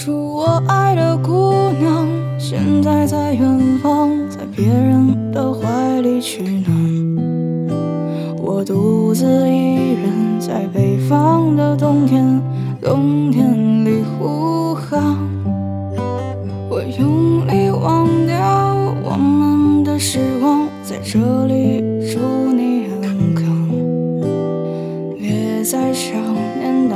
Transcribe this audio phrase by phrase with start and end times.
[0.00, 7.68] 当初我爱的姑娘，现在在远方，在别人的怀里取暖。
[8.42, 12.40] 我独自一人在北方的冬天，
[12.80, 15.18] 冬天里呼喊。
[16.70, 22.18] 我用力忘掉我们的时光，在这里祝
[22.54, 23.68] 你安康。
[25.18, 26.18] 别再想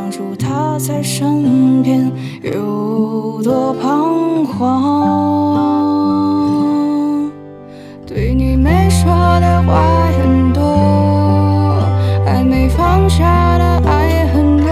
[0.04, 5.33] 当初他在身边有多彷徨。
[8.06, 9.10] 对你没说
[9.41, 9.80] 的话
[10.22, 11.80] 很多，
[12.27, 14.69] 还没放下的爱也很多，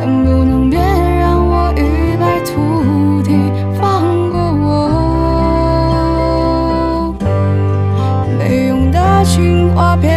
[0.00, 3.36] 能不能别让我一败涂地，
[3.78, 7.14] 放过我？
[8.38, 10.08] 没用的情话别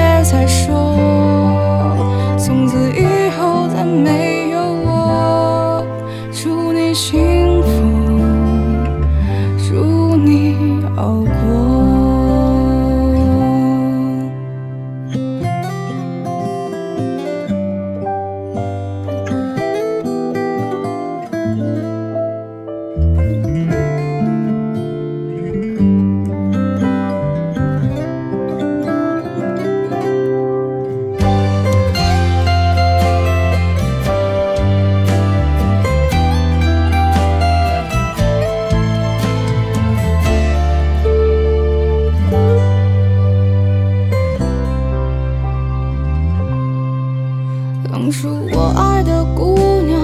[47.89, 49.99] 当初我爱的姑娘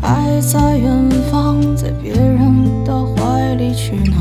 [0.00, 4.18] 还在远方，在别人的怀里取暖。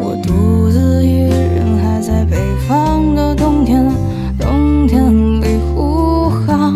[0.00, 2.36] 我独自一人还在北
[2.66, 3.84] 方的冬天，
[4.38, 6.72] 冬天里呼喊。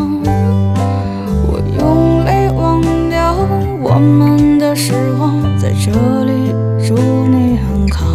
[1.46, 3.34] 我用力忘掉
[3.82, 6.52] 我们的时光，在这里
[6.86, 8.06] 祝你安康。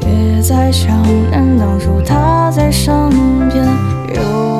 [0.00, 2.92] 别再想念当初他在身
[3.50, 3.64] 边
[4.14, 4.51] 有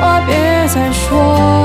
[0.00, 0.34] 话别
[0.68, 1.59] 再说，